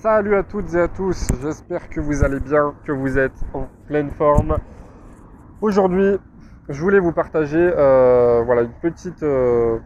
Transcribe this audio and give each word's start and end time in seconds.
Salut 0.00 0.36
à 0.36 0.44
toutes 0.44 0.72
et 0.74 0.80
à 0.80 0.86
tous, 0.86 1.26
j'espère 1.42 1.90
que 1.90 1.98
vous 1.98 2.22
allez 2.22 2.38
bien, 2.38 2.72
que 2.84 2.92
vous 2.92 3.18
êtes 3.18 3.44
en 3.52 3.66
pleine 3.88 4.12
forme. 4.12 4.58
Aujourd'hui, 5.60 6.18
je 6.68 6.80
voulais 6.80 7.00
vous 7.00 7.10
partager 7.10 7.58
euh, 7.58 8.40
voilà, 8.46 8.62
une 8.62 8.72
petite, 8.80 9.24
euh, 9.24 9.78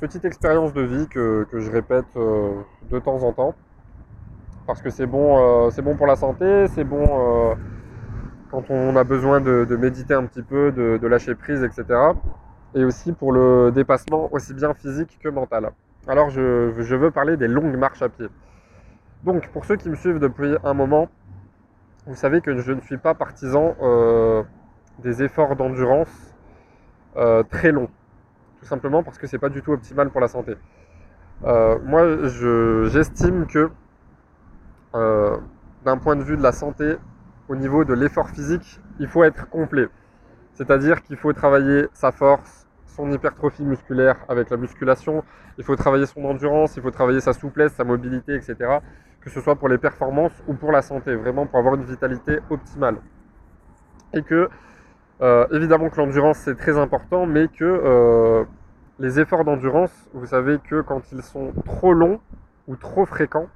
petite 0.00 0.24
expérience 0.24 0.72
de 0.72 0.82
vie 0.82 1.06
que, 1.06 1.46
je 1.52 1.70
répète 1.70 2.16
euh, 2.16 2.50
de 2.90 2.98
temps 2.98 3.22
en 3.22 3.32
temps. 3.32 3.54
Parce 4.66 4.82
que 4.82 4.90
c'est 4.90 5.06
bon, 5.06 5.70
c'est 5.70 5.82
bon 5.82 5.94
pour 5.94 6.08
la 6.08 6.16
santé, 6.16 6.66
c'est 6.74 6.82
bon 6.82 7.56
quand 8.50 8.68
on 8.70 8.96
a 8.96 9.04
besoin 9.04 9.40
de, 9.40 9.76
méditer 9.76 10.14
un 10.14 10.24
petit 10.24 10.42
peu, 10.42 10.72
de, 10.72 11.06
lâcher 11.06 11.36
prise, 11.36 11.62
etc. 11.62 11.84
Et 12.74 12.84
aussi 12.84 13.12
pour 13.12 13.30
le 13.30 13.70
dépassement 13.70 14.30
aussi 14.32 14.52
bien 14.52 14.74
physique 14.74 15.16
que 15.22 15.28
mental. 15.28 15.70
Alors 16.08 16.28
je, 16.30 16.72
je 16.76 16.96
veux 16.96 17.12
parler 17.12 17.36
des 17.36 17.46
longues 17.46 17.76
marches 17.76 18.02
à 18.02 18.08
pied. 18.08 18.26
Donc, 19.24 19.48
pour 19.48 19.64
ceux 19.64 19.76
qui 19.76 19.88
me 19.88 19.96
suivent 19.96 20.20
depuis 20.20 20.56
un 20.62 20.74
moment, 20.74 21.08
vous 22.06 22.14
savez 22.14 22.40
que 22.40 22.56
je 22.58 22.72
ne 22.72 22.80
suis 22.80 22.98
pas 22.98 23.14
partisan 23.14 23.74
euh, 23.82 24.42
des 25.00 25.22
efforts 25.22 25.56
d'endurance 25.56 26.34
euh, 27.16 27.42
très 27.42 27.72
longs. 27.72 27.90
Tout 28.60 28.66
simplement 28.66 29.02
parce 29.02 29.18
que 29.18 29.26
c'est 29.26 29.38
pas 29.38 29.48
du 29.48 29.62
tout 29.62 29.72
optimal 29.72 30.10
pour 30.10 30.20
la 30.20 30.28
santé. 30.28 30.54
Euh, 31.44 31.78
moi, 31.84 32.26
j'estime 32.88 33.46
que 33.46 33.70
d'un 35.84 35.98
point 35.98 36.16
de 36.16 36.22
vue 36.22 36.36
de 36.36 36.42
la 36.42 36.52
santé, 36.52 36.96
au 37.48 37.56
niveau 37.56 37.84
de 37.84 37.94
l'effort 37.94 38.30
physique, 38.30 38.80
il 38.98 39.06
faut 39.06 39.24
être 39.24 39.48
complet. 39.48 39.88
C'est-à-dire 40.54 41.02
qu'il 41.02 41.16
faut 41.16 41.32
travailler 41.32 41.86
sa 41.92 42.10
force, 42.10 42.66
son 42.86 43.10
hypertrophie 43.12 43.64
musculaire 43.64 44.16
avec 44.28 44.50
la 44.50 44.56
musculation, 44.56 45.24
il 45.56 45.64
faut 45.64 45.76
travailler 45.76 46.06
son 46.06 46.24
endurance, 46.24 46.76
il 46.76 46.82
faut 46.82 46.90
travailler 46.90 47.20
sa 47.20 47.32
souplesse, 47.32 47.74
sa 47.74 47.84
mobilité, 47.84 48.34
etc 48.34 48.80
que 49.20 49.30
ce 49.30 49.40
soit 49.40 49.56
pour 49.56 49.68
les 49.68 49.78
performances 49.78 50.42
ou 50.46 50.54
pour 50.54 50.72
la 50.72 50.82
santé, 50.82 51.14
vraiment 51.14 51.46
pour 51.46 51.58
avoir 51.58 51.74
une 51.74 51.84
vitalité 51.84 52.38
optimale. 52.50 52.96
Et 54.14 54.22
que, 54.22 54.48
euh, 55.20 55.46
évidemment 55.52 55.90
que 55.90 55.96
l'endurance 55.96 56.38
c'est 56.38 56.56
très 56.56 56.78
important, 56.78 57.26
mais 57.26 57.48
que 57.48 57.64
euh, 57.64 58.44
les 58.98 59.20
efforts 59.20 59.44
d'endurance, 59.44 59.92
vous 60.14 60.26
savez 60.26 60.58
que 60.58 60.80
quand 60.80 61.12
ils 61.12 61.22
sont 61.22 61.52
trop 61.64 61.92
longs 61.92 62.20
ou 62.66 62.76
trop 62.76 63.06
fréquents, 63.06 63.48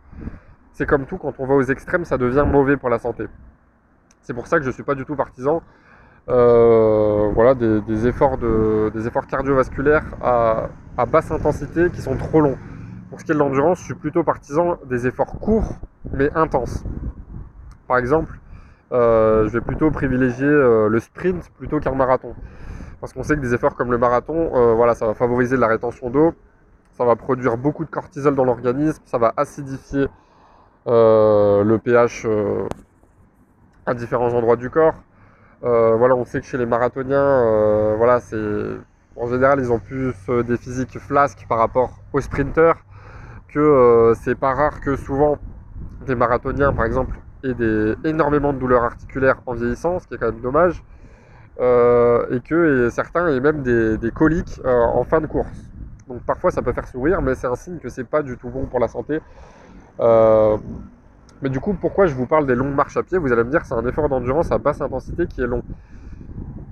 c'est 0.73 0.87
comme 0.87 1.07
tout, 1.07 1.19
quand 1.19 1.35
on 1.39 1.47
va 1.47 1.55
aux 1.55 1.63
extrêmes, 1.63 2.05
ça 2.05 2.19
devient 2.19 2.45
mauvais 2.47 2.77
pour 2.77 2.89
la 2.89 2.99
santé. 2.99 3.27
C'est 4.23 4.35
pour 4.35 4.47
ça 4.47 4.59
que 4.59 4.63
je 4.63 4.69
ne 4.69 4.75
suis 4.75 4.85
pas 4.85 4.95
du 4.95 5.05
tout 5.05 5.17
partisan 5.17 5.63
euh, 6.29 7.31
voilà, 7.35 7.55
des, 7.55 8.07
efforts 8.07 8.39
de, 8.39 8.91
des 8.95 9.09
efforts 9.09 9.27
cardiovasculaires 9.27 10.05
à 10.23 11.07
basse 11.07 11.31
intensité 11.33 11.91
qui 11.91 12.01
sont 12.01 12.17
trop 12.17 12.41
longs. 12.41 12.59
Pour 13.13 13.21
ce 13.21 13.27
qui 13.27 13.33
est 13.33 13.35
de 13.35 13.41
l'endurance, 13.41 13.81
je 13.81 13.85
suis 13.85 13.95
plutôt 13.95 14.25
partisan 14.25 14.79
des 14.87 15.07
efforts 15.07 15.39
courts 15.39 15.75
mais 16.15 16.31
intenses. 16.35 16.83
Par 17.87 17.99
exemple, 17.99 18.39
euh, 18.91 19.47
je 19.49 19.51
vais 19.51 19.61
plutôt 19.61 19.91
privilégier 19.91 20.47
euh, 20.47 20.89
le 20.89 20.99
sprint 20.99 21.51
plutôt 21.59 21.79
qu'un 21.79 21.95
marathon. 21.95 22.35
Parce 23.03 23.13
qu'on 23.13 23.23
sait 23.23 23.37
que 23.37 23.43
des 23.43 23.53
efforts 23.53 23.77
comme 23.77 23.91
le 23.91 23.99
marathon, 23.99 24.53
euh, 24.55 24.73
voilà, 24.73 24.95
ça 24.95 25.07
va 25.07 25.13
favoriser 25.13 25.59
la 25.59 25.67
rétention 25.67 26.09
d'eau, 26.09 26.33
ça 26.97 27.05
va 27.05 27.15
produire 27.15 27.59
beaucoup 27.59 27.85
de 27.85 27.91
cortisol 27.91 28.35
dans 28.35 28.45
l'organisme, 28.45 29.03
ça 29.05 29.19
va 29.19 29.35
acidifier 29.37 30.07
le 30.87 31.77
pH 31.85 32.27
à 33.85 33.93
différents 33.93 34.33
endroits 34.33 34.57
du 34.57 34.71
corps. 34.71 34.95
voilà, 35.61 36.15
on 36.15 36.25
sait 36.25 36.41
que 36.41 36.47
chez 36.47 36.57
les 36.57 36.65
marathoniens, 36.65 37.95
voilà, 37.97 38.21
c'est 38.21 38.79
en 39.17 39.27
général, 39.27 39.61
ils 39.61 39.71
ont 39.71 39.81
plus 39.81 40.15
des 40.47 40.57
physiques 40.57 40.99
flasques 40.99 41.45
par 41.47 41.59
rapport 41.59 41.99
aux 42.15 42.21
sprinteurs 42.23 42.79
que 43.53 43.59
euh, 43.61 44.15
c'est 44.15 44.35
pas 44.35 44.55
rare 44.55 44.81
que 44.81 44.97
souvent 44.97 45.39
des 46.07 46.15
marathoniens, 46.15 46.73
par 46.73 46.85
exemple, 46.87 47.17
aient 47.45 47.55
énormément 48.05 48.53
de 48.53 48.59
douleurs 48.59 48.83
articulaires 48.85 49.41
en 49.47 49.55
vieillissant, 49.55 49.99
ce 49.99 50.07
qui 50.07 50.15
est 50.15 50.19
quand 50.19 50.33
même 50.33 50.41
dommage, 50.41 50.83
euh, 51.61 52.27
et 52.31 52.41
que 52.41 52.89
certains 52.91 53.29
aient 53.29 53.41
même 53.41 53.63
des, 53.63 54.11
coliques 54.11 54.61
euh, 54.65 54.73
en 54.73 55.05
fin 55.05 55.21
de 55.21 55.27
course. 55.27 55.71
Donc 56.09 56.23
parfois 56.23 56.51
ça 56.51 56.63
peut 56.63 56.73
faire 56.73 56.89
sourire, 56.89 57.23
mais 57.23 57.35
c'est 57.35 57.47
un 57.47 57.55
signe 57.55 57.79
que 57.79 57.89
c'est 57.89 58.05
pas 58.05 58.23
du 58.23 58.37
tout 58.37 58.49
bon 58.49 58.67
pour 58.67 58.81
la 58.81 58.89
santé. 58.89 59.21
mais 61.43 61.51
du 61.51 61.61
coup, 61.61 61.75
pourquoi 61.75 62.07
je 62.07 62.15
vous 62.15 62.27
parle 62.27 62.47
des 62.47 62.55
longues 62.55 62.75
marches 62.75 62.97
à 62.97 63.03
pied? 63.03 63.19
Vous 63.19 63.33
allez 63.33 63.45
me 63.45 63.51
dire 63.51 63.65
c'est 63.65 63.75
un 63.75 63.87
effort 63.87 64.09
d'endurance 64.09 64.51
à 64.51 64.59
basse 64.59 64.81
intensité 64.81 65.27
qui 65.27 65.43
est 65.43 65.47
long. 65.47 65.63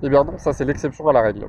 Eh 0.03 0.09
bien 0.09 0.23
non, 0.23 0.37
ça 0.37 0.51
c'est 0.53 0.65
l'exception 0.65 1.07
à 1.07 1.13
la 1.13 1.21
règle. 1.21 1.47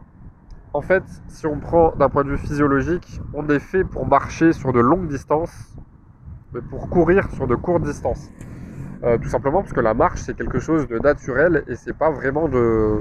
En 0.75 0.81
fait, 0.81 1.03
si 1.29 1.47
on 1.47 1.59
prend 1.59 1.93
d'un 1.97 2.09
point 2.09 2.25
de 2.25 2.31
vue 2.31 2.39
physiologique, 2.39 3.21
on 3.35 3.47
est 3.51 3.59
fait 3.59 3.85
pour 3.85 4.07
marcher 4.07 4.55
sur 4.55 4.73
de 4.73 4.81
longues 4.81 5.07
distances, 5.07 5.77
mais 6.55 6.63
pour 6.63 6.89
courir 6.89 7.31
sur 7.33 7.47
de 7.47 7.55
courtes 7.55 7.83
distances. 7.83 8.31
Euh, 9.05 9.19
tout 9.19 9.29
simplement 9.29 9.61
parce 9.63 9.73
que 9.73 9.81
la 9.81 9.95
marche 9.95 10.21
c'est 10.21 10.35
quelque 10.35 10.61
chose 10.61 10.87
de 10.87 10.99
naturel 10.99 11.65
et 11.67 11.75
c'est 11.75 11.93
pas 11.93 12.11
vraiment 12.11 12.49
de. 12.49 13.01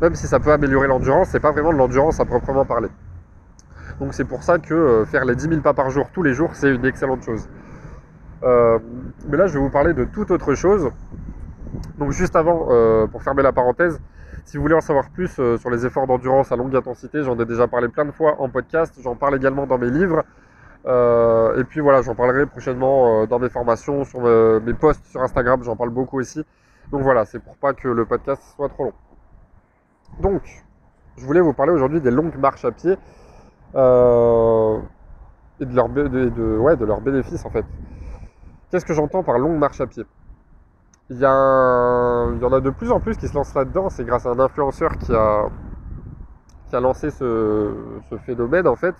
Même 0.00 0.14
si 0.14 0.28
ça 0.28 0.38
peut 0.38 0.52
améliorer 0.52 0.86
l'endurance, 0.86 1.30
c'est 1.30 1.40
pas 1.40 1.50
vraiment 1.50 1.72
de 1.72 1.78
l'endurance 1.78 2.20
à 2.20 2.24
proprement 2.24 2.64
parler. 2.64 2.88
Donc 3.98 4.14
c'est 4.14 4.26
pour 4.26 4.44
ça 4.44 4.58
que 4.60 4.74
euh, 4.74 5.04
faire 5.04 5.24
les 5.24 5.34
10 5.34 5.48
000 5.48 5.60
pas 5.60 5.74
par 5.74 5.90
jour 5.90 6.10
tous 6.12 6.22
les 6.22 6.34
jours, 6.34 6.50
c'est 6.52 6.72
une 6.72 6.84
excellente 6.84 7.24
chose. 7.24 7.48
Euh, 8.44 8.78
mais 9.28 9.36
là, 9.36 9.48
je 9.48 9.54
vais 9.54 9.64
vous 9.64 9.70
parler 9.70 9.92
de 9.92 10.04
toute 10.04 10.30
autre 10.30 10.54
chose. 10.54 10.88
Donc 11.98 12.12
juste 12.12 12.36
avant, 12.36 12.68
pour 13.10 13.22
fermer 13.22 13.42
la 13.42 13.52
parenthèse, 13.52 14.00
si 14.48 14.56
vous 14.56 14.62
voulez 14.62 14.74
en 14.74 14.80
savoir 14.80 15.10
plus 15.10 15.38
euh, 15.38 15.58
sur 15.58 15.68
les 15.68 15.84
efforts 15.84 16.06
d'endurance 16.06 16.50
à 16.52 16.56
longue 16.56 16.74
intensité, 16.74 17.22
j'en 17.22 17.38
ai 17.38 17.44
déjà 17.44 17.68
parlé 17.68 17.88
plein 17.88 18.06
de 18.06 18.12
fois 18.12 18.40
en 18.40 18.48
podcast, 18.48 18.98
j'en 19.02 19.14
parle 19.14 19.36
également 19.36 19.66
dans 19.66 19.76
mes 19.76 19.90
livres. 19.90 20.24
Euh, 20.86 21.60
et 21.60 21.64
puis 21.64 21.80
voilà, 21.80 22.00
j'en 22.00 22.14
parlerai 22.14 22.46
prochainement 22.46 23.24
euh, 23.24 23.26
dans 23.26 23.38
mes 23.38 23.50
formations, 23.50 24.04
sur 24.04 24.22
mes 24.22 24.72
posts 24.72 25.04
sur 25.04 25.20
Instagram, 25.20 25.62
j'en 25.64 25.76
parle 25.76 25.90
beaucoup 25.90 26.18
aussi. 26.18 26.42
Donc 26.90 27.02
voilà, 27.02 27.26
c'est 27.26 27.40
pour 27.40 27.56
pas 27.56 27.74
que 27.74 27.88
le 27.88 28.06
podcast 28.06 28.42
soit 28.56 28.70
trop 28.70 28.84
long. 28.84 28.94
Donc, 30.20 30.40
je 31.18 31.26
voulais 31.26 31.42
vous 31.42 31.52
parler 31.52 31.72
aujourd'hui 31.72 32.00
des 32.00 32.10
longues 32.10 32.38
marches 32.38 32.64
à 32.64 32.72
pied 32.72 32.92
et 32.92 32.96
de, 35.66 35.74
leur, 35.74 35.90
de 35.90 36.84
leurs 36.86 37.02
bénéfices 37.02 37.44
en 37.44 37.50
fait. 37.50 37.66
Qu'est-ce 38.70 38.86
que 38.86 38.94
j'entends 38.94 39.22
par 39.22 39.38
longue 39.38 39.58
marche 39.58 39.82
à 39.82 39.86
pied? 39.86 40.04
Il 41.10 41.16
y, 41.16 41.20
y 41.20 41.26
en 41.26 42.52
a 42.52 42.60
de 42.60 42.70
plus 42.70 42.90
en 42.90 43.00
plus 43.00 43.16
qui 43.16 43.28
se 43.28 43.34
lancent 43.34 43.54
là-dedans. 43.54 43.88
C'est 43.88 44.04
grâce 44.04 44.26
à 44.26 44.30
un 44.30 44.38
influenceur 44.38 44.98
qui 44.98 45.14
a, 45.14 45.46
qui 46.68 46.76
a 46.76 46.80
lancé 46.80 47.10
ce, 47.10 47.72
phénomène 48.26 48.66
en 48.66 48.76
fait, 48.76 48.94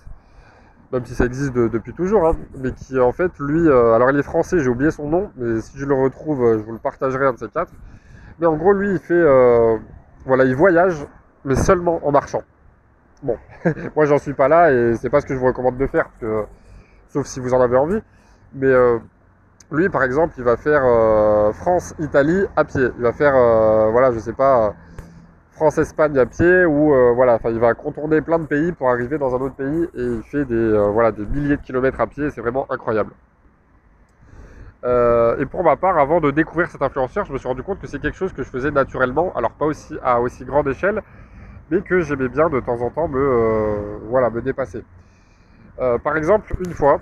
même 0.91 1.05
si 1.05 1.13
ça 1.13 1.25
existe 1.25 1.53
depuis 1.53 1.93
toujours, 1.93 2.27
hein. 2.27 2.35
mais 2.57 2.71
qui 2.71 2.99
en 2.99 3.11
fait 3.11 3.31
lui, 3.39 3.67
euh, 3.67 3.93
alors 3.93 4.09
il 4.09 4.17
est 4.17 4.23
français, 4.23 4.59
j'ai 4.59 4.69
oublié 4.69 4.91
son 4.91 5.07
nom, 5.07 5.31
mais 5.35 5.61
si 5.61 5.77
je 5.77 5.85
le 5.85 5.93
retrouve, 5.93 6.43
euh, 6.43 6.57
je 6.59 6.63
vous 6.63 6.71
le 6.71 6.79
partagerai 6.79 7.27
un 7.27 7.33
de 7.33 7.37
ces 7.37 7.49
quatre. 7.49 7.71
Mais 8.39 8.47
en 8.47 8.55
gros, 8.55 8.73
lui, 8.73 8.91
il 8.91 8.99
fait, 8.99 9.13
euh, 9.13 9.77
voilà, 10.25 10.45
il 10.45 10.55
voyage, 10.55 11.05
mais 11.45 11.55
seulement 11.55 11.99
en 12.03 12.11
marchant. 12.11 12.41
Bon, 13.21 13.37
moi 13.95 14.05
j'en 14.05 14.17
suis 14.17 14.33
pas 14.33 14.47
là 14.47 14.71
et 14.71 14.95
c'est 14.95 15.09
pas 15.09 15.21
ce 15.21 15.25
que 15.25 15.33
je 15.33 15.39
vous 15.39 15.47
recommande 15.47 15.77
de 15.77 15.87
faire, 15.87 16.09
sauf 17.09 17.27
si 17.27 17.39
vous 17.39 17.53
en 17.53 17.61
avez 17.61 17.77
envie. 17.77 18.01
Mais 18.53 18.73
lui, 19.71 19.89
par 19.89 20.03
exemple, 20.03 20.33
il 20.37 20.43
va 20.43 20.57
faire 20.57 20.81
euh, 20.83 21.51
France-Italie 21.53 22.45
à 22.55 22.65
pied. 22.65 22.87
Il 22.97 23.03
va 23.03 23.13
faire, 23.13 23.35
euh, 23.35 23.89
voilà, 23.91 24.11
je 24.11 24.19
sais 24.19 24.33
pas, 24.33 24.73
France-Espagne 25.51 26.17
à 26.17 26.25
pied 26.25 26.65
ou 26.65 26.93
euh, 26.93 27.11
voilà, 27.13 27.39
il 27.45 27.59
va 27.59 27.73
contourner 27.75 28.21
plein 28.21 28.39
de 28.39 28.45
pays 28.45 28.71
pour 28.71 28.89
arriver 28.89 29.17
dans 29.17 29.35
un 29.35 29.39
autre 29.39 29.55
pays 29.55 29.83
et 29.95 30.03
il 30.03 30.23
fait 30.23 30.45
des 30.45 31.25
milliers 31.31 31.57
de 31.57 31.61
kilomètres 31.61 32.01
à 32.01 32.07
pied. 32.07 32.31
C'est 32.31 32.41
vraiment 32.41 32.65
incroyable. 32.71 33.11
et 34.83 35.45
pour 35.45 35.63
ma 35.63 35.75
part, 35.75 35.97
avant 35.99 36.19
de 36.19 36.31
découvrir 36.31 36.69
cet 36.71 36.81
influenceur, 36.81 37.25
je 37.25 37.33
me 37.33 37.37
suis 37.37 37.47
rendu 37.47 37.61
compte 37.61 37.79
que 37.79 37.87
c'est 37.87 37.99
quelque 38.01 38.17
chose 38.17 38.33
que 38.33 38.41
je 38.43 38.49
faisais 38.49 38.71
naturellement, 38.71 39.31
alors 39.35 39.51
pas 39.51 39.65
aussi 39.65 39.95
à 40.03 40.19
aussi 40.19 40.45
grande 40.45 40.67
échelle, 40.67 41.03
mais 41.69 41.81
que 41.81 42.01
j'aimais 42.01 42.29
bien 42.29 42.49
de 42.49 42.59
temps 42.59 42.81
en 42.81 42.89
temps 42.89 43.07
me, 43.07 43.99
voilà, 44.09 44.29
me 44.31 44.41
dépasser. 44.41 44.83
par 46.03 46.17
exemple, 46.17 46.53
une 46.65 46.73
fois, 46.73 47.01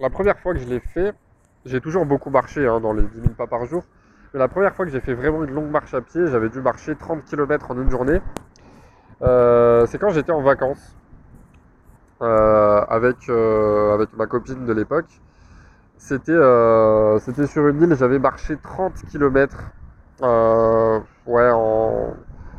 la 0.00 0.10
première 0.10 0.38
fois 0.38 0.54
que 0.54 0.60
je 0.60 0.66
l'ai 0.66 0.80
fait, 0.80 1.14
j'ai 1.64 1.80
toujours 1.80 2.06
beaucoup 2.06 2.30
marché 2.30 2.66
hein, 2.66 2.80
dans 2.80 2.92
les 2.92 3.02
10 3.02 3.20
000 3.20 3.34
pas 3.36 3.46
par 3.46 3.64
jour. 3.66 3.82
Mais 4.32 4.38
la 4.38 4.48
première 4.48 4.74
fois 4.74 4.84
que 4.84 4.92
j'ai 4.92 5.00
fait 5.00 5.14
vraiment 5.14 5.44
une 5.44 5.52
longue 5.52 5.70
marche 5.70 5.94
à 5.94 6.00
pied, 6.00 6.26
j'avais 6.26 6.48
dû 6.48 6.60
marcher 6.60 6.94
30 6.94 7.24
km 7.24 7.70
en 7.70 7.80
une 7.80 7.90
journée. 7.90 8.20
Euh, 9.22 9.86
c'est 9.86 9.98
quand 9.98 10.10
j'étais 10.10 10.30
en 10.32 10.42
vacances 10.42 10.96
euh, 12.22 12.84
avec, 12.88 13.28
euh, 13.28 13.94
avec 13.94 14.16
ma 14.16 14.26
copine 14.26 14.66
de 14.66 14.72
l'époque. 14.72 15.20
C'était 15.96 16.36
sur 17.46 17.66
une 17.66 17.82
île, 17.82 17.96
j'avais 17.96 18.20
marché 18.20 18.56
30 18.62 18.92
km. 19.10 19.72
ouais, 21.26 21.50
en. 21.50 22.14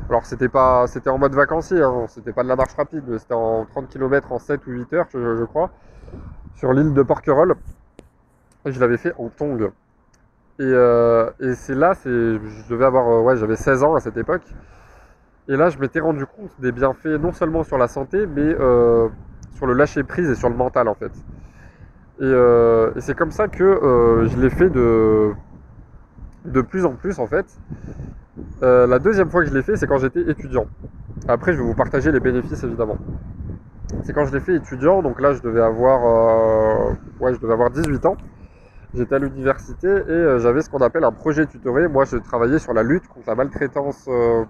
Alors 0.09 0.25
c'était 0.25 0.49
pas 0.49 0.87
c'était 0.87 1.11
en 1.11 1.19
mode 1.19 1.35
vacancier, 1.35 1.83
hein, 1.83 2.05
c'était 2.07 2.33
pas 2.33 2.41
de 2.41 2.47
la 2.47 2.55
marche 2.55 2.73
rapide, 2.73 3.19
c'était 3.19 3.35
en 3.35 3.65
30 3.65 3.89
km 3.89 4.31
en 4.31 4.39
7 4.39 4.65
ou 4.65 4.71
8 4.71 4.93
heures, 4.93 5.07
je 5.13 5.43
crois 5.45 5.69
sur 6.55 6.73
l'île 6.73 6.93
de 6.93 7.03
Porquerolles. 7.03 7.55
Je 8.65 8.79
l'avais 8.79 8.97
fait 8.97 9.13
en 9.17 9.29
tong. 9.29 9.71
Euh, 10.61 11.29
et, 11.39 11.55
c'est 11.55 11.75
là, 11.75 11.93
je 12.03 12.69
devais 12.69 12.85
avoir, 12.85 13.07
euh, 13.07 13.21
ouais, 13.21 13.37
j'avais 13.37 13.55
16 13.55 13.83
ans 13.83 13.95
à 13.95 13.99
cette 13.99 14.17
époque. 14.17 14.43
Et 15.47 15.55
là, 15.55 15.69
je 15.69 15.79
m'étais 15.79 15.99
rendu 15.99 16.25
compte 16.25 16.51
des 16.59 16.71
bienfaits 16.71 17.17
non 17.19 17.31
seulement 17.31 17.63
sur 17.63 17.77
la 17.77 17.87
santé, 17.87 18.27
mais 18.27 18.55
euh, 18.59 19.07
sur 19.55 19.65
le 19.65 19.73
lâcher 19.73 20.03
prise 20.03 20.29
et 20.29 20.35
sur 20.35 20.49
le 20.49 20.55
mental 20.55 20.87
en 20.87 20.93
fait. 20.93 21.11
Et, 22.21 22.25
et 22.25 23.01
c'est 23.01 23.17
comme 23.17 23.31
ça 23.31 23.47
que 23.47 24.27
je 24.29 24.37
l'ai 24.37 24.49
fait 24.49 24.69
de, 24.69 25.31
de 26.43 26.61
plus 26.61 26.85
en 26.85 26.91
plus 26.91 27.17
en 27.17 27.27
fait. 27.27 27.45
La 28.61 28.99
deuxième 28.99 29.29
fois 29.29 29.41
que 29.41 29.49
je 29.49 29.53
l'ai 29.55 29.63
fait, 29.63 29.77
c'est 29.77 29.87
quand 29.87 29.97
j'étais 29.97 30.21
étudiant. 30.29 30.67
Après, 31.27 31.53
je 31.53 31.57
vais 31.57 31.63
vous 31.63 31.73
partager 31.73 32.11
les 32.11 32.19
bénéfices 32.19 32.63
évidemment. 32.63 32.97
C'est 34.03 34.13
quand 34.13 34.25
je 34.25 34.33
l'ai 34.33 34.39
fait 34.39 34.55
étudiant, 34.55 35.01
donc 35.01 35.19
là 35.19 35.33
je 35.33 35.41
devais 35.41 35.61
avoir, 35.61 36.05
euh, 36.05 36.93
ouais, 37.19 37.33
je 37.33 37.39
devais 37.39 37.53
avoir 37.53 37.71
18 37.71 38.05
ans. 38.05 38.17
J'étais 38.93 39.15
à 39.15 39.19
l'université 39.19 39.87
et 39.87 39.91
euh, 39.91 40.39
j'avais 40.39 40.61
ce 40.61 40.69
qu'on 40.69 40.79
appelle 40.79 41.03
un 41.03 41.11
projet 41.11 41.45
tutoré. 41.45 41.87
Moi, 41.87 42.05
je 42.05 42.17
travaillais 42.17 42.59
sur 42.59 42.73
la 42.73 42.81
lutte 42.81 43.07
contre 43.07 43.27
la 43.27 43.35
maltraitance 43.35 44.05
euh, 44.07 44.45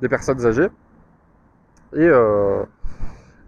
des 0.00 0.08
personnes 0.08 0.44
âgées. 0.44 0.68
Et, 1.94 2.08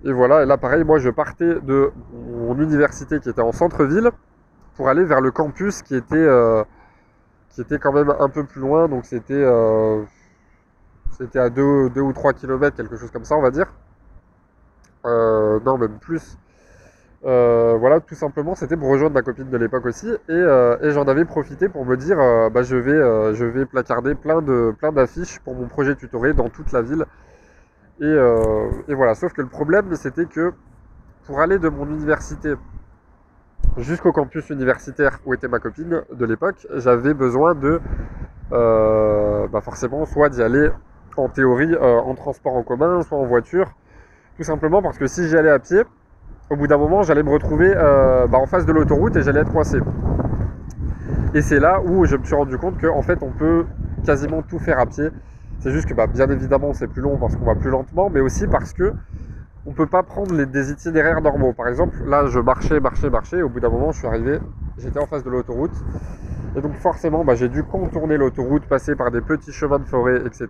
et 0.05 0.12
voilà, 0.12 0.43
et 0.43 0.47
là 0.47 0.56
pareil, 0.56 0.85
moi 0.85 0.99
je 0.99 1.11
partais 1.11 1.61
de 1.61 1.91
mon 2.12 2.56
université 2.59 3.21
qui 3.21 3.29
était 3.29 3.43
en 3.43 3.53
centre-ville 3.53 4.11
pour 4.75 4.88
aller 4.88 5.05
vers 5.05 5.21
le 5.21 5.31
campus 5.32 5.82
qui 5.82 5.97
était, 5.97 6.29
qui 7.50 7.61
était 7.61 7.79
quand 7.79 7.93
même 7.93 8.14
un 8.19 8.29
peu 8.29 8.44
plus 8.44 8.61
loin. 8.61 8.88
Donc 8.88 9.05
c'était 9.05 9.44
c'était 11.11 11.41
à 11.41 11.50
2 11.50 11.91
ou 12.00 12.12
3 12.12 12.32
km, 12.32 12.76
quelque 12.76 12.97
chose 12.97 13.11
comme 13.11 13.25
ça, 13.25 13.37
on 13.37 13.43
va 13.43 13.50
dire. 13.50 13.67
Euh, 15.06 15.61
non, 15.65 15.79
même 15.79 15.99
plus. 15.99 16.39
Euh, 17.25 17.77
voilà, 17.79 18.00
tout 18.00 18.15
simplement, 18.15 18.55
c'était 18.55 18.77
pour 18.77 18.91
rejoindre 18.91 19.15
ma 19.15 19.23
copine 19.23 19.50
de 19.50 19.56
l'époque 19.56 19.87
aussi. 19.87 20.09
Et, 20.09 20.33
euh, 20.33 20.93
j'en 20.93 21.06
avais 21.09 21.25
profité 21.25 21.69
pour 21.69 21.85
me 21.85 21.97
dire, 21.97 22.17
bah, 22.50 22.62
je 22.62 22.77
vais, 22.77 23.35
je 23.35 23.45
vais 23.45 23.67
placarder 23.67 24.15
plein 24.15 24.43
de, 24.43 24.75
plein 24.79 24.93
d'affiches 24.93 25.41
pour 25.41 25.55
mon 25.55 25.67
projet 25.67 25.95
tutoré 25.97 26.33
dans 26.35 26.49
toute 26.49 26.73
la 26.73 26.83
ville. 26.83 27.05
Et, 28.00 28.95
voilà, 28.95 29.15
sauf 29.15 29.33
que 29.33 29.43
le 29.43 29.49
problème, 29.49 29.95
c'était 29.97 30.27
que 30.27 30.53
pour 31.27 31.41
aller 31.41 31.59
de 31.59 31.69
mon 31.69 31.87
université 31.87 32.55
jusqu'au 33.77 34.12
campus 34.12 34.49
universitaire 34.50 35.19
où 35.27 35.35
était 35.35 35.49
ma 35.49 35.59
copine 35.59 36.03
de 36.11 36.25
l'époque, 36.25 36.67
j'avais 36.77 37.15
besoin 37.15 37.55
de, 37.55 37.81
bah 38.50 39.61
forcément, 39.61 40.06
soit 40.06 40.29
d'y 40.29 40.43
aller 40.43 40.71
en 41.17 41.29
théorie 41.29 41.77
en 41.77 42.15
transport 42.15 42.55
en 42.55 42.62
commun, 42.62 43.03
soit 43.03 43.19
en 43.19 43.25
voiture, 43.25 43.75
tout 44.38 44.44
simplement 44.44 44.81
parce 44.81 44.99
que 44.99 45.08
si 45.08 45.26
j'y 45.29 45.37
allais 45.37 45.50
à 45.50 45.58
pied, 45.58 45.82
au 46.49 46.56
bout 46.56 46.69
d'un 46.69 46.79
moment, 46.79 47.02
j'allais 47.02 47.25
me 47.25 47.31
retrouver 47.31 47.75
euh, 47.76 48.29
bah, 48.29 48.38
en 48.38 48.46
face 48.46 48.64
de 48.64 48.73
l'autoroute 48.73 49.17
et 49.17 49.23
j'allais 49.23 49.40
être 49.40 49.52
coincé. 49.52 49.81
Et 51.35 51.43
c'est 51.43 51.58
là 51.58 51.81
où 51.85 52.06
je 52.06 52.17
me 52.17 52.25
suis 52.25 52.37
rendu 52.37 52.56
compte 52.56 52.81
qu'en 52.81 53.02
fait, 53.02 53.19
on 53.23 53.32
peut 53.32 53.67
quasiment 54.06 54.43
tout 54.43 54.61
faire 54.61 54.79
à 54.79 54.87
pied. 54.87 55.08
C'est 55.58 55.73
juste 55.73 55.87
que, 55.87 55.94
bah, 55.94 56.06
bien 56.06 56.31
évidemment, 56.31 56.73
c'est 56.73 56.87
plus 56.87 57.02
long 57.02 57.19
parce 57.19 57.35
qu'on 57.35 57.44
va 57.44 57.56
plus 57.56 57.69
lentement, 57.69 58.11
mais 58.11 58.20
aussi 58.20 58.46
parce 58.46 58.73
que 58.73 58.94
on 59.67 59.73
peut 59.73 59.87
pas 59.87 60.05
prendre 60.05 60.32
des 60.44 60.70
itinéraires 60.70 61.20
normaux. 61.20 61.52
Par 61.52 61.67
exemple, 61.67 61.96
là, 62.06 62.26
je 62.26 62.38
marchais, 62.38 62.79
marchais, 62.79 63.11
marchais. 63.11 63.43
Au 63.43 63.49
bout 63.49 63.58
d'un 63.58 63.70
moment, 63.70 63.90
je 63.90 63.99
suis 63.99 64.06
arrivé, 64.06 64.38
j'étais 64.79 65.00
en 65.00 65.06
face 65.06 65.25
de 65.25 65.31
l'autoroute. 65.31 65.75
Et 66.56 66.61
donc, 66.61 66.75
forcément, 66.76 67.25
bah, 67.25 67.35
j'ai 67.35 67.49
dû 67.49 67.64
contourner 67.64 68.17
l'autoroute, 68.17 68.67
passer 68.67 68.94
par 68.94 69.11
des 69.11 69.20
petits 69.20 69.52
chemins 69.52 69.81
de 69.81 69.85
forêt, 69.85 70.23
etc. 70.25 70.46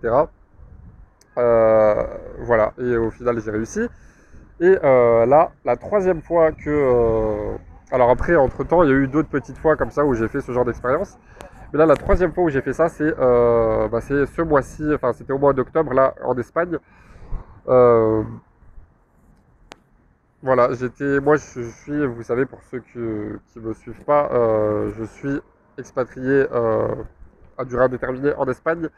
Euh, 1.37 2.03
voilà. 2.39 2.73
Et 2.79 2.95
au 2.97 3.11
final, 3.11 3.39
j'ai 3.41 3.51
réussi. 3.51 3.81
Et 4.59 4.77
euh, 4.83 5.25
là, 5.25 5.51
la 5.65 5.75
troisième 5.77 6.21
fois 6.21 6.51
que... 6.51 6.69
euh, 6.69 7.55
Alors 7.91 8.09
après, 8.09 8.35
entre-temps, 8.35 8.83
il 8.83 8.89
y 8.89 8.93
a 8.93 8.95
eu 8.95 9.07
d'autres 9.07 9.29
petites 9.29 9.57
fois 9.57 9.75
comme 9.75 9.91
ça 9.91 10.05
où 10.05 10.13
j'ai 10.13 10.27
fait 10.27 10.41
ce 10.41 10.51
genre 10.51 10.65
d'expérience. 10.65 11.17
Mais 11.73 11.79
là, 11.79 11.85
la 11.85 11.95
troisième 11.95 12.33
fois 12.33 12.43
où 12.45 12.49
j'ai 12.49 12.61
fait 12.61 12.73
ça, 12.73 12.89
c'est 12.89 13.13
euh, 13.19 13.87
bah, 13.87 14.01
ce 14.01 14.41
mois-ci, 14.41 14.83
enfin 14.93 15.13
c'était 15.13 15.33
au 15.33 15.37
mois 15.39 15.53
d'octobre, 15.53 15.93
là, 15.93 16.13
en 16.23 16.37
Espagne. 16.37 16.77
Voilà, 20.41 20.71
j'étais... 20.73 21.19
Moi, 21.19 21.35
je 21.37 21.61
suis, 21.61 22.05
vous 22.05 22.23
savez, 22.23 22.45
pour 22.45 22.61
ceux 22.63 22.79
qui 22.79 22.97
ne 22.97 23.61
me 23.61 23.73
suivent 23.73 24.03
pas, 24.05 24.29
je 24.97 25.03
suis 25.03 25.39
expatrié 25.77 26.45
à 27.57 27.65
durée 27.65 27.83
indéterminée 27.85 28.33
en 28.37 28.47
Espagne, 28.47 28.89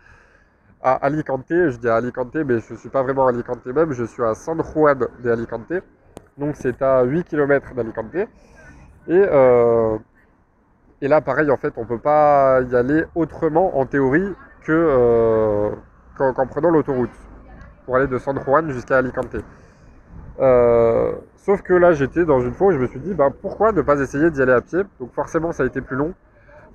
à 0.83 0.93
Alicante. 1.05 1.45
Je 1.49 1.77
dis 1.77 1.87
à 1.87 1.95
Alicante, 1.95 2.35
mais 2.35 2.59
je 2.59 2.73
ne 2.73 2.77
suis 2.77 2.89
pas 2.89 3.03
vraiment 3.03 3.27
à 3.27 3.29
Alicante 3.29 3.65
même, 3.65 3.91
je 3.93 4.03
suis 4.03 4.23
à 4.23 4.33
San 4.33 4.61
Juan 4.63 5.07
de 5.23 5.29
Alicante. 5.29 5.73
Donc 6.37 6.55
c'est 6.55 6.81
à 6.81 7.03
8 7.03 7.25
km 7.25 7.73
d'Alicante. 7.75 8.15
Et, 8.15 8.27
euh, 9.09 9.97
et 11.01 11.07
là, 11.07 11.21
pareil, 11.21 11.49
en 11.51 11.57
fait, 11.57 11.73
on 11.77 11.81
ne 11.81 11.87
peut 11.87 11.99
pas 11.99 12.61
y 12.61 12.75
aller 12.75 13.03
autrement, 13.15 13.77
en 13.77 13.85
théorie, 13.85 14.33
que 14.63 14.71
euh, 14.71 15.71
qu'en 16.17 16.45
prenant 16.45 16.69
l'autoroute 16.69 17.09
pour 17.85 17.95
aller 17.95 18.07
de 18.07 18.17
San 18.19 18.39
Juan 18.39 18.69
jusqu'à 18.71 18.97
Alicante. 18.97 19.35
Euh, 20.39 21.13
sauf 21.35 21.61
que 21.63 21.73
là, 21.73 21.93
j'étais 21.93 22.25
dans 22.25 22.39
une 22.39 22.53
où 22.59 22.71
je 22.71 22.77
me 22.77 22.87
suis 22.87 22.99
dit, 22.99 23.13
bah, 23.13 23.29
pourquoi 23.41 23.71
ne 23.71 23.81
pas 23.81 23.99
essayer 23.99 24.29
d'y 24.29 24.41
aller 24.41 24.53
à 24.53 24.61
pied? 24.61 24.81
Donc 24.99 25.13
forcément, 25.13 25.51
ça 25.51 25.63
a 25.63 25.65
été 25.65 25.81
plus 25.81 25.95
long. 25.95 26.13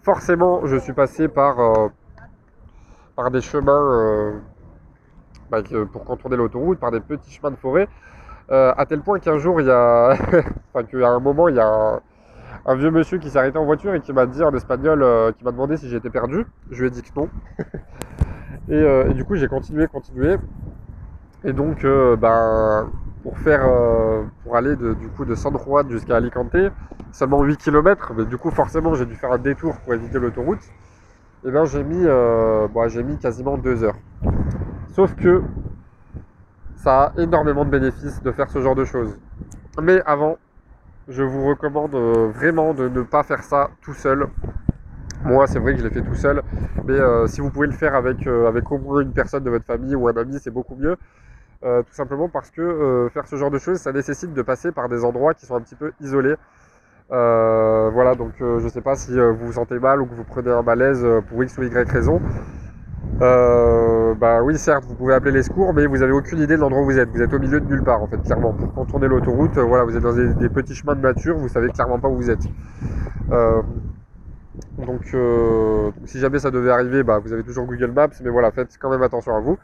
Forcément, 0.03 0.67
je 0.67 0.77
suis 0.77 0.93
passé 0.93 1.29
par, 1.29 1.59
par 3.17 3.31
des 3.31 3.41
chemins 3.41 3.73
euh, 3.93 4.39
bah, 5.51 5.63
pour 5.93 6.05
contourner 6.05 6.37
l'autoroute, 6.37 6.79
par 6.79 6.91
des 6.91 7.01
petits 7.01 7.31
chemins 7.33 7.51
de 7.51 7.57
forêt, 7.57 7.89
euh, 8.51 8.73
à 8.77 8.87
tel 8.87 9.01
point 9.03 9.19
qu'un 9.21 9.39
jour, 9.39 9.61
il 9.61 9.67
y 9.67 9.71
a, 9.71 10.11
enfin, 10.75 10.85
qu'à 10.87 11.09
un 11.09 11.21
moment, 11.21 11.49
il 11.49 11.57
y 11.57 11.61
a 11.61 11.67
un, 11.69 12.01
un 12.67 12.77
vieux 12.77 12.91
monsieur 12.91 13.19
qui 13.19 13.31
s'est 13.31 13.39
arrêté 13.39 13.59
en 13.59 13.65
voiture 13.67 13.95
et 13.95 14.01
qui 14.01 14.13
m'a 14.13 14.27
dit 14.27 14.43
en 14.43 14.55
espagnol, 14.55 15.03
euh, 15.03 15.33
qui 15.33 15.45
m'a 15.45 15.53
demandé 15.53 15.77
si 15.77 15.89
j'étais 15.89 16.11
perdu. 16.11 16.47
Je 16.71 16.81
lui 16.83 16.89
ai 16.89 16.91
dit 16.91 17.03
que 17.03 17.11
non. 17.17 17.31
Et, 18.69 18.75
euh, 18.75 19.11
et 19.11 19.15
du 19.15 19.25
coup, 19.25 19.37
j'ai 19.37 19.49
continué, 19.49 19.87
continué. 19.87 20.37
Et 21.45 21.53
donc, 21.53 21.85
euh, 21.85 22.17
ben, 22.17 22.91
pour 23.23 23.39
faire, 23.39 23.67
pour 24.43 24.57
aller 24.57 24.77
de, 24.77 24.95
du 24.95 25.09
coup 25.09 25.25
de 25.25 25.35
San 25.35 25.57
Juan 25.59 25.91
jusqu'à 25.91 26.17
Alicante, 26.17 26.57
seulement 27.13 27.43
8 27.43 27.57
km, 27.59 28.13
mais 28.17 28.25
du 28.25 28.37
coup, 28.39 28.51
forcément, 28.51 28.95
j'ai 28.95 29.07
dû 29.07 29.15
faire 29.17 29.33
un 29.33 29.39
détour 29.39 29.77
pour 29.81 29.95
éviter 29.95 30.19
l'autoroute. 30.19 30.61
Ben, 31.47 31.65
j'ai 31.65 31.85
mis, 31.85 32.05
euh, 32.05 32.67
bon, 32.67 32.89
j'ai 32.89 33.05
mis 33.05 33.17
quasiment 33.19 33.57
deux 33.57 33.85
heures. 33.85 33.95
Sauf 34.95 35.15
que 35.15 35.45
ça 36.75 37.05
a 37.05 37.21
énormément 37.21 37.65
de 37.65 37.71
bénéfices 37.71 38.21
de 38.21 38.33
faire 38.33 38.51
ce 38.51 38.61
genre 38.61 38.75
de 38.75 38.85
choses. 38.85 39.17
Mais 39.81 40.03
avant, 40.07 40.39
je 41.09 41.23
vous 41.23 41.47
recommande 41.47 41.95
euh, 41.95 42.31
vraiment 42.35 42.75
de 42.75 42.89
ne 42.89 43.03
pas 43.03 43.23
faire 43.23 43.45
ça 43.45 43.71
tout 43.81 43.95
seul. 43.95 44.27
Moi, 45.25 45.47
c'est 45.47 45.61
vrai 45.61 45.75
que 45.75 45.79
je 45.81 45.85
l'ai 45.85 45.91
fait 45.91 46.03
tout 46.03 46.17
seul, 46.17 46.43
mais 46.85 46.95
euh, 46.95 47.29
si 47.29 47.41
vous 47.41 47.51
pouvez 47.53 47.69
le 47.69 47.73
faire 47.73 47.95
avec, 47.95 48.27
au 48.27 48.79
moins 48.79 49.01
une 49.03 49.13
personne 49.13 49.45
de 49.45 49.51
votre 49.51 49.67
famille 49.67 49.95
ou 49.95 50.09
un 50.09 50.17
ami, 50.17 50.39
c'est 50.41 50.51
beaucoup 50.51 50.75
mieux. 50.75 50.97
Tout 51.63 51.93
simplement 51.95 52.29
parce 52.29 52.51
que 52.51 53.09
faire 53.13 53.27
ce 53.27 53.37
genre 53.37 53.51
de 53.51 53.59
choses, 53.59 53.79
ça 53.79 53.93
nécessite 53.93 54.33
de 54.33 54.43
passer 54.43 54.71
par 54.73 54.89
des 54.89 55.05
endroits 55.05 55.35
qui 55.35 55.47
sont 55.47 55.57
un 55.57 55.61
petit 55.61 55.75
peu 55.75 55.93
isolés. 56.01 56.35
Euh, 57.13 57.91
voilà, 57.91 58.17
donc 58.17 58.33
euh, 58.41 58.59
je 58.59 58.69
sais 58.69 58.81
pas 58.81 58.97
si 58.97 59.13
euh, 59.13 59.31
vous 59.31 59.47
vous 59.47 59.53
sentez 59.53 59.79
mal 59.79 60.03
ou 60.03 60.07
que 60.07 60.15
vous 60.15 60.25
prenez 60.25 60.51
un 60.51 60.63
malaise 60.63 61.07
pour 61.29 61.43
X 61.43 61.57
ou 61.59 61.63
Y 61.63 61.91
raison. 61.91 62.21
Bah 63.21 64.43
oui, 64.43 64.59
certes, 64.59 64.85
vous 64.85 64.95
pouvez 64.95 65.15
appeler 65.15 65.33
les 65.33 65.43
secours, 65.43 65.75
mais 65.75 65.87
vous 65.87 66.03
avez 66.03 66.13
aucune 66.13 66.41
idée 66.41 66.57
de 66.57 66.61
l'endroit 66.61 66.83
où 66.83 66.87
vous 66.87 66.99
êtes. 66.99 67.11
Vous 67.11 67.23
êtes 67.23 67.33
au 67.35 67.39
milieu 67.39 67.61
de 67.61 67.67
nulle 67.67 67.83
part, 67.83 68.03
en 68.03 68.07
fait, 68.07 68.23
clairement. 68.23 68.53
Pour 68.53 68.73
contourner 68.73 69.09
l'autoroute, 69.09 69.59
voilà, 69.59 69.85
vous 69.85 69.97
êtes 69.97 70.03
dans 70.03 70.15
des, 70.15 70.49
petits 70.49 70.75
chemins 70.75 70.95
de 70.95 71.01
nature, 71.01 71.37
vous 71.37 71.49
savez 71.49 71.69
clairement 71.71 71.99
pas 71.99 72.09
où 72.09 72.17
vous 72.17 72.31
êtes. 72.31 72.49
Donc, 74.79 74.87
donc 74.87 75.17
si 76.07 76.19
jamais 76.19 76.39
ça 76.39 76.51
devait 76.51 76.71
arriver, 76.71 77.03
bah, 77.03 77.19
vous 77.19 77.33
avez 77.33 77.43
toujours 77.43 77.67
Google 77.67 77.93
Maps, 77.93 78.09
mais 78.23 78.31
voilà, 78.31 78.51
faites 78.51 78.77
quand 78.81 78.91
même 78.91 79.03
attention 79.03 79.35
à 79.37 79.41
vous. 79.41 79.59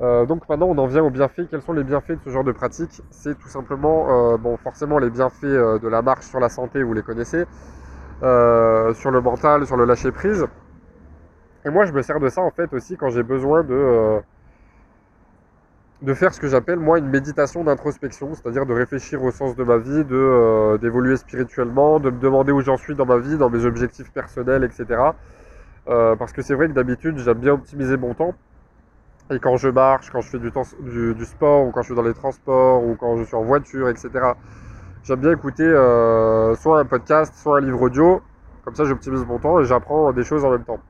Euh, 0.00 0.24
donc 0.24 0.48
maintenant, 0.48 0.66
on 0.66 0.78
en 0.78 0.86
vient 0.86 1.02
aux 1.04 1.10
bienfaits. 1.10 1.42
Quels 1.50 1.62
sont 1.62 1.72
les 1.72 1.84
bienfaits 1.84 2.12
de 2.12 2.20
ce 2.24 2.30
genre 2.30 2.44
de 2.44 2.52
pratique? 2.52 3.02
C'est 3.10 3.38
tout 3.38 3.48
simplement, 3.48 4.34
euh, 4.34 4.36
bon, 4.38 4.56
forcément, 4.56 4.98
les 4.98 5.10
bienfaits 5.10 5.44
euh, 5.44 5.78
de 5.78 5.88
la 5.88 6.00
marche 6.02 6.24
sur 6.26 6.40
la 6.40 6.48
santé, 6.48 6.82
vous 6.82 6.94
les 6.94 7.02
connaissez, 7.02 7.44
sur 8.20 9.10
le 9.10 9.20
mental, 9.20 9.66
sur 9.66 9.76
le 9.76 9.84
lâcher 9.84 10.12
prise. 10.12 10.46
Et 11.64 11.70
moi, 11.70 11.86
je 11.86 11.92
me 11.92 12.02
sers 12.02 12.20
de 12.20 12.28
ça 12.28 12.42
en 12.42 12.50
fait 12.50 12.72
aussi 12.72 12.96
quand 12.96 13.10
j'ai 13.10 13.22
besoin 13.22 13.62
de, 13.64 14.20
de 16.02 16.14
faire 16.14 16.32
ce 16.32 16.40
que 16.40 16.46
j'appelle 16.48 16.78
moi 16.78 16.98
une 16.98 17.08
méditation 17.08 17.62
d'introspection, 17.64 18.34
c'est-à-dire 18.34 18.64
de 18.66 18.72
réfléchir 18.72 19.22
au 19.22 19.30
sens 19.30 19.54
de 19.56 19.64
ma 19.64 19.76
vie, 19.76 20.04
de 20.04 20.78
d'évoluer 20.78 21.16
spirituellement, 21.16 22.00
de 22.00 22.10
me 22.10 22.18
demander 22.18 22.52
où 22.52 22.60
j'en 22.62 22.76
suis 22.78 22.94
dans 22.94 23.06
ma 23.06 23.18
vie, 23.18 23.36
dans 23.36 23.50
mes 23.50 23.64
objectifs 23.66 24.10
personnels, 24.12 24.64
etc. 24.64 25.14
Parce 25.86 26.32
que 26.32 26.42
c'est 26.42 26.54
vrai 26.54 26.68
que 26.68 26.72
d'habitude, 26.72 27.18
j'aime 27.18 27.38
bien 27.38 27.52
optimiser 27.52 27.96
mon 27.96 28.14
temps. 28.14 28.34
Et 29.30 29.38
quand 29.38 29.56
je 29.56 29.68
marche, 29.68 30.10
quand 30.10 30.20
je 30.20 30.28
fais 30.28 30.38
du, 30.38 31.24
sport, 31.24 31.66
ou 31.66 31.70
quand 31.70 31.82
je 31.82 31.86
suis 31.86 31.94
dans 31.94 32.02
les 32.02 32.14
transports, 32.14 32.84
ou 32.84 32.96
quand 32.96 33.16
je 33.16 33.22
suis 33.22 33.36
en 33.36 33.42
voiture, 33.44 33.88
etc., 33.88 34.10
j'aime 35.04 35.20
bien 35.20 35.32
écouter 35.32 35.62
euh, 35.62 36.56
soit 36.56 36.80
un 36.80 36.84
podcast, 36.84 37.32
soit 37.36 37.58
un 37.58 37.60
livre 37.60 37.80
audio. 37.80 38.22
Comme 38.64 38.74
ça, 38.74 38.84
j'optimise 38.84 39.24
mon 39.24 39.38
temps 39.38 39.60
et 39.60 39.64
j'apprends 39.64 40.12
des 40.12 40.24
choses 40.24 40.44
en 40.44 40.50
même 40.50 40.64
temps. 40.64 40.80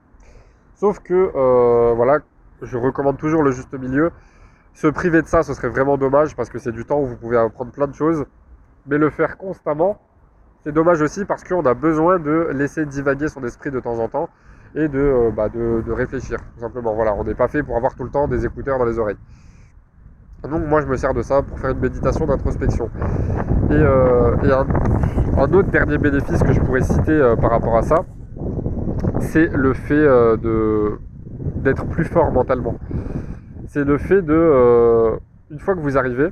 Sauf 0.74 1.00
que, 1.00 1.30
euh, 1.34 1.92
voilà, 1.94 2.20
je 2.62 2.78
recommande 2.78 3.18
toujours 3.18 3.42
le 3.42 3.52
juste 3.52 3.74
milieu. 3.74 4.10
Se 4.72 4.86
priver 4.86 5.20
de 5.20 5.26
ça, 5.26 5.42
ce 5.42 5.52
serait 5.52 5.68
vraiment 5.68 5.98
dommage 5.98 6.34
parce 6.34 6.48
que 6.48 6.58
c'est 6.58 6.72
du 6.72 6.86
temps 6.86 6.98
où 6.98 7.06
vous 7.06 7.16
pouvez 7.16 7.36
apprendre 7.36 7.72
plein 7.72 7.88
de 7.88 7.94
choses. 7.94 8.24
Mais 8.86 8.96
le 8.96 9.10
faire 9.10 9.36
constamment, 9.36 10.00
c'est 10.64 10.72
dommage 10.72 11.02
aussi 11.02 11.26
parce 11.26 11.44
qu'on 11.44 11.66
a 11.66 11.74
besoin 11.74 12.18
de 12.18 12.48
laisser 12.52 12.86
divaguer 12.86 13.28
son 13.28 13.44
esprit 13.44 13.70
de 13.70 13.80
temps 13.80 13.98
en 13.98 14.08
temps 14.08 14.30
et 14.74 14.88
de, 14.88 14.98
euh, 14.98 15.30
bah, 15.30 15.48
de, 15.48 15.90
réfléchir, 15.90 16.38
tout 16.54 16.60
simplement. 16.60 16.94
Voilà, 16.94 17.14
on 17.14 17.24
n'est 17.24 17.34
pas 17.34 17.48
fait 17.48 17.62
pour 17.62 17.76
avoir 17.76 17.94
tout 17.94 18.04
le 18.04 18.10
temps 18.10 18.28
des 18.28 18.44
écouteurs 18.44 18.78
dans 18.78 18.84
les 18.84 18.98
oreilles. 18.98 19.18
Donc 20.42 20.66
moi 20.66 20.80
je 20.80 20.86
me 20.86 20.96
sers 20.96 21.12
de 21.12 21.20
ça 21.20 21.42
pour 21.42 21.58
faire 21.58 21.70
une 21.70 21.80
méditation 21.80 22.26
d'introspection. 22.26 22.88
Et, 23.70 23.74
euh, 23.74 24.36
un, 25.36 25.52
autre 25.52 25.70
dernier 25.70 25.98
bénéfice 25.98 26.42
que 26.42 26.52
je 26.52 26.60
pourrais 26.60 26.80
citer 26.80 27.12
euh, 27.12 27.36
par 27.36 27.50
rapport 27.50 27.76
à 27.76 27.82
ça, 27.82 27.96
c'est 29.20 29.48
le 29.48 29.74
fait 29.74 30.02
de 30.02 30.98
d'être 31.56 31.84
plus 31.86 32.04
fort 32.04 32.30
mentalement. 32.32 32.76
C'est 33.66 33.84
le 33.84 33.98
fait 33.98 34.22
de, 34.22 35.18
une 35.50 35.58
fois 35.58 35.74
que 35.74 35.80
vous 35.80 35.98
arrivez, 35.98 36.30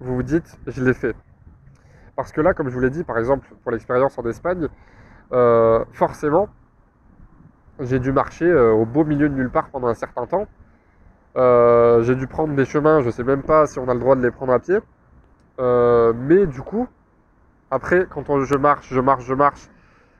vous 0.00 0.14
vous 0.16 0.22
dites, 0.22 0.58
je 0.66 0.82
l'ai 0.82 0.94
fait. 0.94 1.14
Parce 2.16 2.32
que 2.32 2.40
là, 2.40 2.54
comme 2.54 2.68
je 2.68 2.74
vous 2.74 2.80
l'ai 2.80 2.90
dit, 2.90 3.04
par 3.04 3.18
exemple, 3.18 3.46
pour 3.62 3.70
l'expérience 3.70 4.18
en 4.18 4.24
Espagne, 4.24 4.68
forcément, 5.92 6.48
j'ai 7.80 7.98
dû 7.98 8.12
marcher 8.12 8.52
au 8.52 8.84
beau 8.84 9.04
milieu 9.04 9.28
de 9.28 9.34
nulle 9.34 9.50
part 9.50 9.68
pendant 9.68 9.88
un 9.88 9.94
certain 9.94 10.26
temps. 10.26 10.46
j'ai 11.36 12.14
dû 12.14 12.26
prendre 12.26 12.54
des 12.54 12.64
chemins, 12.64 13.00
je 13.00 13.06
ne 13.06 13.10
sais 13.10 13.24
même 13.24 13.42
pas 13.42 13.66
si 13.66 13.78
on 13.78 13.88
a 13.88 13.94
le 13.94 14.00
droit 14.00 14.16
de 14.16 14.22
les 14.22 14.30
prendre 14.30 14.52
à 14.52 14.58
pied. 14.58 14.78
mais 15.58 16.46
du 16.46 16.62
coup, 16.62 16.88
après, 17.70 18.06
quand 18.10 18.44
je 18.44 18.56
marche, 18.56 18.88
je 18.92 19.00
marche, 19.00 19.24
je 19.24 19.34
marche, 19.34 19.68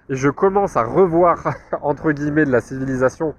et 0.08 0.14
je 0.14 0.28
commence 0.28 0.76
à 0.76 0.84
revoir, 0.84 1.54
entre 1.82 2.12
guillemets, 2.12 2.44
de 2.44 2.52
la 2.52 2.60
civilisation, 2.60 3.34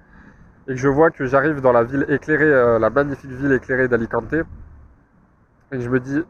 et 0.68 0.74
que 0.74 0.80
je 0.80 0.90
vois 0.90 1.12
que 1.12 1.26
j'arrive 1.26 1.62
dans 1.62 1.72
la 1.72 1.84
ville 1.84 2.06
éclairée, 2.10 2.44
euh, 2.44 2.78
la 2.78 2.90
magnifique 2.90 3.32
ville 3.32 3.54
éclairée 3.54 3.88
d'Alicante, 3.88 4.34
et 4.34 5.80
je 5.80 5.90
me 5.90 6.00
dis, 6.02 6.22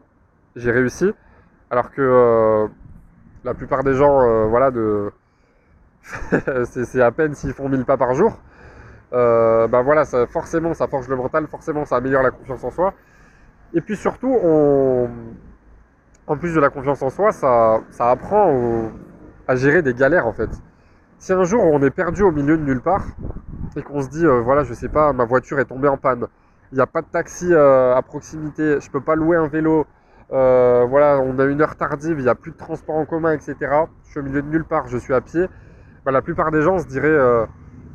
j'ai 0.54 0.70
réussi, 0.70 1.12
alors 1.70 1.90
que 1.90 2.00
euh, 2.02 2.68
la 3.42 3.54
plupart 3.54 3.82
des 3.82 3.94
gens, 3.94 4.20
euh, 4.20 4.46
voilà, 4.46 4.70
de... 4.70 5.10
c'est 6.64 7.00
à 7.02 7.10
peine 7.12 7.34
s'ils 7.34 7.52
font 7.52 7.68
1000 7.68 7.84
pas 7.84 7.96
par 7.96 8.14
jour. 8.14 8.38
ben 9.12 9.82
voilà, 9.82 10.04
ça, 10.04 10.26
forcément, 10.26 10.74
ça 10.74 10.86
forge 10.88 11.08
le 11.08 11.16
mental, 11.16 11.46
forcément, 11.46 11.84
ça 11.84 11.96
améliore 11.96 12.22
la 12.22 12.30
confiance 12.30 12.64
en 12.64 12.70
soi. 12.70 12.94
Et 13.74 13.80
puis 13.80 13.96
surtout, 13.96 14.36
en 16.26 16.36
plus 16.36 16.54
de 16.54 16.60
la 16.60 16.70
confiance 16.70 17.02
en 17.02 17.10
soi, 17.10 17.32
ça, 17.32 17.80
ça 17.90 18.10
apprend 18.10 18.90
à 19.46 19.56
gérer 19.56 19.82
des 19.82 19.94
galères 19.94 20.26
en 20.26 20.32
fait. 20.32 20.50
Si 21.18 21.32
un 21.32 21.44
jour 21.44 21.62
on 21.64 21.80
est 21.82 21.90
perdu 21.90 22.22
au 22.22 22.32
milieu 22.32 22.56
de 22.56 22.62
nulle 22.64 22.80
part 22.80 23.04
et 23.76 23.82
qu'on 23.82 24.02
se 24.02 24.08
dit, 24.08 24.24
euh, 24.24 24.40
voilà, 24.40 24.64
je 24.64 24.74
sais 24.74 24.88
pas, 24.88 25.12
ma 25.12 25.24
voiture 25.24 25.58
est 25.60 25.64
tombée 25.66 25.88
en 25.88 25.96
panne, 25.96 26.26
il 26.72 26.76
n'y 26.76 26.80
a 26.80 26.86
pas 26.86 27.02
de 27.02 27.06
taxi 27.06 27.46
euh, 27.52 27.94
à 27.94 28.02
proximité, 28.02 28.80
je 28.80 28.90
peux 28.90 29.00
pas 29.00 29.14
louer 29.14 29.36
un 29.36 29.46
vélo, 29.46 29.86
euh, 30.32 30.84
voilà, 30.88 31.20
on 31.20 31.38
a 31.38 31.44
une 31.44 31.60
heure 31.60 31.76
tardive, 31.76 32.18
il 32.18 32.24
n'y 32.24 32.28
a 32.28 32.34
plus 32.34 32.52
de 32.52 32.56
transport 32.56 32.96
en 32.96 33.04
commun, 33.04 33.32
etc. 33.32 33.54
Je 34.04 34.10
suis 34.10 34.20
au 34.20 34.22
milieu 34.22 34.42
de 34.42 34.48
nulle 34.48 34.64
part, 34.64 34.88
je 34.88 34.98
suis 34.98 35.14
à 35.14 35.20
pied. 35.20 35.46
Bah, 36.04 36.10
la 36.12 36.22
plupart 36.22 36.50
des 36.50 36.62
gens 36.62 36.78
se 36.78 36.86
diraient, 36.86 37.46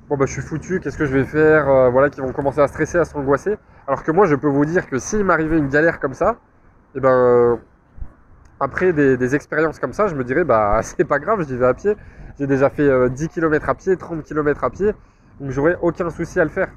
bon 0.09 0.17
bah 0.17 0.25
je 0.25 0.31
suis 0.31 0.41
foutu, 0.41 0.79
qu'est-ce 0.79 0.97
que 0.97 1.05
je 1.05 1.13
vais 1.13 1.25
faire, 1.25 1.91
voilà, 1.91 2.09
qui 2.09 2.21
vont 2.21 2.31
commencer 2.31 2.61
à 2.61 2.67
stresser, 2.67 2.97
à 2.97 3.05
s'angoisser. 3.05 3.57
Alors 3.87 4.03
que 4.03 4.11
moi, 4.11 4.25
je 4.25 4.35
peux 4.35 4.47
vous 4.47 4.65
dire 4.65 4.87
que 4.87 4.97
s'il 4.97 5.23
m'arrivait 5.23 5.57
une 5.57 5.69
galère 5.69 5.99
comme 5.99 6.13
ça, 6.13 6.37
et 6.95 6.97
eh 6.97 6.99
ben 7.01 7.59
après 8.59 8.93
des, 8.93 9.35
expériences 9.35 9.79
comme 9.79 9.93
ça, 9.93 10.07
je 10.07 10.15
me 10.15 10.23
dirais, 10.23 10.43
bah 10.43 10.79
c'est 10.83 11.05
pas 11.05 11.19
grave, 11.19 11.45
j'y 11.47 11.55
vais 11.55 11.65
à 11.65 11.73
pied. 11.73 11.95
J'ai 12.39 12.47
déjà 12.47 12.69
fait 12.69 12.83
10 13.09 13.23
euh, 13.25 13.27
km 13.27 13.69
à 13.69 13.75
pied, 13.75 13.97
30 13.97 14.23
km 14.23 14.63
à 14.63 14.69
pied, 14.69 14.93
donc 15.39 15.51
j'aurais 15.51 15.77
aucun 15.81 16.09
souci 16.09 16.39
à 16.39 16.43
le 16.43 16.49
faire. 16.49 16.69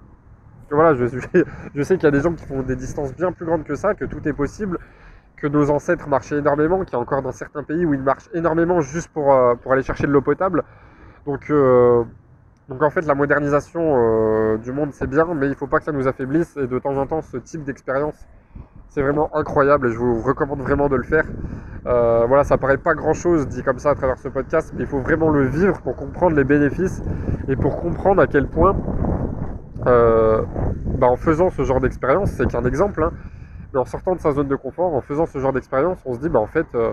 voilà, 0.71 0.95
je, 1.75 1.83
sais 1.83 1.97
qu'il 1.97 2.05
y 2.05 2.07
a 2.07 2.11
des 2.11 2.21
gens 2.21 2.33
qui 2.33 2.47
font 2.47 2.63
des 2.63 2.77
distances 2.77 3.15
bien 3.15 3.33
plus 3.33 3.45
grandes 3.45 3.65
que 3.65 3.75
ça, 3.75 3.95
que 3.95 4.05
tout 4.07 4.27
est 4.27 4.33
possible, 4.33 4.79
que 5.37 5.47
nos 5.47 5.71
ancêtres 5.71 6.09
marchaient 6.09 6.39
énormément, 6.39 6.83
qu'il 6.85 6.95
y 6.95 6.97
a 6.97 6.99
encore 6.99 7.23
dans 7.23 7.33
certains 7.33 7.63
pays 7.63 7.85
où 7.85 7.93
ils 7.93 8.03
marchent 8.03 8.31
énormément 8.33 8.81
juste 8.81 9.11
euh, 9.17 9.55
pour 9.55 9.73
aller 9.73 9.83
chercher 9.83 10.07
de 10.07 10.13
l'eau 10.13 10.23
potable. 10.23 10.65
Donc, 11.31 11.49
euh, 11.51 12.03
donc 12.69 12.83
en 12.83 12.91
fait, 12.91 13.07
la 13.07 13.15
modernisation 13.15 14.57
du 14.57 14.73
monde, 14.73 14.91
c'est 14.93 15.09
bien, 15.09 15.27
mais 15.35 15.47
il 15.47 15.51
ne 15.51 15.55
faut 15.55 15.69
pas 15.69 15.79
que 15.79 15.85
ça 15.85 15.93
nous 15.93 16.09
affaiblisse. 16.09 16.57
Et 16.57 16.67
de 16.67 16.79
temps 16.79 16.97
en 16.97 17.07
temps, 17.07 17.23
ce 17.23 17.37
type 17.37 17.63
d'expérience, 17.63 18.27
c'est 18.89 19.03
vraiment 19.03 19.31
incroyable 19.35 19.87
et 19.87 19.93
je 19.93 19.99
vous 19.99 20.21
recommande 20.21 20.61
vraiment 20.61 20.89
de 20.89 20.97
le 20.97 21.05
faire. 21.05 21.25
Euh, 21.87 22.25
voilà, 22.27 22.43
ça 22.43 22.59
paraît 22.59 22.77
pas 22.77 22.95
grand 22.95 23.15
chose 23.15 23.47
dit 23.47 23.63
comme 23.63 23.79
ça 23.79 23.91
à 23.91 23.95
travers 23.95 24.19
ce 24.19 24.29
podcast, 24.29 24.73
mais 24.77 24.83
il 24.83 24.87
faut 24.89 24.99
vraiment 24.99 25.31
le 25.31 25.47
vivre 25.47 25.81
pour 25.81 25.95
comprendre 25.95 26.37
les 26.37 26.45
bénéfices 26.45 27.01
et 27.49 27.57
pour 27.57 27.81
comprendre 27.81 28.21
à 28.21 28.27
quel 28.27 28.49
point, 28.49 28.77
euh, 29.87 30.43
bah, 30.99 31.07
en 31.07 31.17
faisant 31.17 31.51
ce 31.51 31.63
genre 31.63 31.81
d'expérience, 31.81 32.33
c'est 32.33 32.47
qu'un 32.49 32.65
exemple, 32.65 33.05
hein, 33.05 33.13
mais 33.73 33.79
en 33.79 33.85
sortant 33.85 34.17
de 34.17 34.21
sa 34.21 34.33
zone 34.33 34.49
de 34.49 34.57
confort, 34.57 34.93
en 34.93 35.01
faisant 35.01 35.27
ce 35.27 35.39
genre 35.39 35.53
d'expérience, 35.53 35.99
on 36.05 36.15
se 36.15 36.19
dit, 36.19 36.29
bah 36.29 36.41
en 36.41 36.47
fait, 36.47 36.67
euh, 36.75 36.93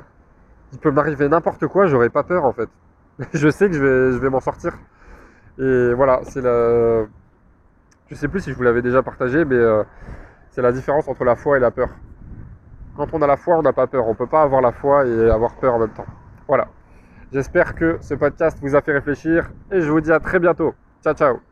il 0.73 0.77
peut 0.79 0.91
m'arriver 0.91 1.27
n'importe 1.27 1.65
quoi, 1.67 1.87
j'aurais 1.87 2.09
pas 2.09 2.23
peur 2.23 2.45
en 2.45 2.53
fait. 2.53 2.69
je 3.33 3.49
sais 3.49 3.67
que 3.69 3.73
je 3.75 4.17
vais, 4.17 4.29
m'en 4.29 4.39
sortir. 4.39 4.73
Et 5.59 5.93
voilà, 5.93 6.21
c'est 6.23 6.41
la. 6.41 7.05
Je 8.09 8.15
sais 8.15 8.27
plus 8.27 8.41
si 8.41 8.51
je 8.51 8.55
vous 8.55 8.63
l'avais 8.63 8.81
déjà 8.81 9.03
partagé, 9.03 9.43
mais 9.43 9.59
c'est 10.49 10.61
la 10.61 10.71
différence 10.71 11.07
entre 11.07 11.23
la 11.23 11.35
foi 11.35 11.57
et 11.57 11.59
la 11.59 11.71
peur. 11.71 11.89
Quand 12.95 13.13
on 13.13 13.21
a 13.21 13.27
la 13.27 13.37
foi, 13.37 13.57
on 13.57 13.61
n'a 13.61 13.73
pas 13.73 13.87
peur. 13.87 14.05
On 14.05 14.11
ne 14.11 14.15
peut 14.15 14.27
pas 14.27 14.41
avoir 14.41 14.61
la 14.61 14.71
foi 14.71 15.05
et 15.05 15.29
avoir 15.29 15.55
peur 15.55 15.75
en 15.75 15.79
même 15.79 15.93
temps. 15.93 16.05
Voilà. 16.47 16.67
J'espère 17.31 17.75
que 17.75 17.97
ce 18.01 18.13
podcast 18.13 18.57
vous 18.61 18.75
a 18.75 18.81
fait 18.81 18.93
réfléchir 18.93 19.49
et 19.71 19.81
je 19.81 19.91
vous 19.91 20.01
dis 20.01 20.11
à 20.11 20.19
très 20.19 20.39
bientôt. 20.39 20.73
Ciao 21.03 21.13
ciao 21.13 21.46